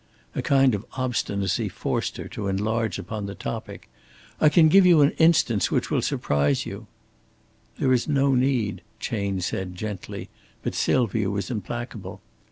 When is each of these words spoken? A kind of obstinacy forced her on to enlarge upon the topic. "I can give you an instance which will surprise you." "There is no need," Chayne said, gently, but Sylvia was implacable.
A 0.33 0.41
kind 0.41 0.73
of 0.73 0.83
obstinacy 0.97 1.69
forced 1.69 2.17
her 2.17 2.23
on 2.23 2.29
to 2.31 2.47
enlarge 2.47 2.97
upon 2.97 3.27
the 3.27 3.35
topic. 3.35 3.87
"I 4.39 4.49
can 4.49 4.67
give 4.67 4.83
you 4.83 5.01
an 5.01 5.11
instance 5.19 5.69
which 5.69 5.91
will 5.91 6.01
surprise 6.01 6.65
you." 6.65 6.87
"There 7.77 7.93
is 7.93 8.07
no 8.07 8.33
need," 8.33 8.81
Chayne 8.99 9.41
said, 9.41 9.75
gently, 9.75 10.29
but 10.63 10.73
Sylvia 10.73 11.29
was 11.29 11.51
implacable. 11.51 12.19